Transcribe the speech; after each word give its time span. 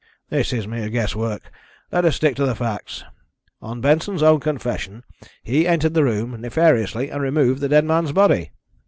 "This 0.31 0.51
is 0.51 0.67
mere 0.67 0.89
guess 0.89 1.15
work. 1.15 1.51
Let 1.91 2.05
us 2.05 2.15
stick 2.15 2.35
to 2.37 2.55
facts. 2.55 3.03
On 3.61 3.81
Benson's 3.81 4.23
own 4.23 4.39
confession 4.39 5.03
he 5.43 5.67
entered 5.67 5.93
the 5.93 6.03
room 6.03 6.41
nefariously 6.41 7.11
and 7.11 7.21
removed 7.21 7.61
the 7.61 7.69
dead 7.69 7.85
man's 7.85 8.11
body." 8.11 8.49